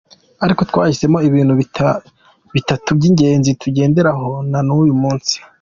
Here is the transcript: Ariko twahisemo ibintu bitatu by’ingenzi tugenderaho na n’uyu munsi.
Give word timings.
Ariko 0.43 0.61
twahisemo 0.69 1.17
ibintu 1.29 1.53
bitatu 2.55 2.89
by’ingenzi 2.97 3.51
tugenderaho 3.61 4.29
na 4.51 4.59
n’uyu 4.67 4.95
munsi. 5.01 5.35